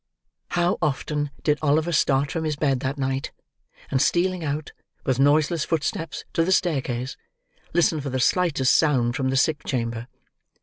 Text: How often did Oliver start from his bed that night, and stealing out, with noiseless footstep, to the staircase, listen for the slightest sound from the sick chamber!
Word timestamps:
How 0.57 0.79
often 0.81 1.29
did 1.43 1.59
Oliver 1.61 1.91
start 1.91 2.31
from 2.31 2.43
his 2.43 2.55
bed 2.55 2.79
that 2.79 2.97
night, 2.97 3.31
and 3.91 4.01
stealing 4.01 4.43
out, 4.43 4.71
with 5.03 5.19
noiseless 5.19 5.63
footstep, 5.63 6.15
to 6.33 6.43
the 6.43 6.51
staircase, 6.51 7.17
listen 7.71 8.01
for 8.01 8.09
the 8.09 8.19
slightest 8.19 8.75
sound 8.75 9.15
from 9.15 9.29
the 9.29 9.37
sick 9.37 9.63
chamber! 9.63 10.07